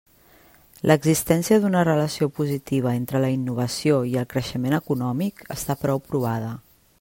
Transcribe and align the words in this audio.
L'existència 0.91 1.59
d'una 1.65 1.83
relació 1.89 2.29
positiva 2.39 2.93
entre 3.01 3.21
la 3.25 3.29
innovació 3.37 4.01
i 4.13 4.17
el 4.23 4.29
creixement 4.33 4.79
econòmic 4.79 5.45
està 5.59 5.77
prou 5.85 6.03
provada. 6.09 6.51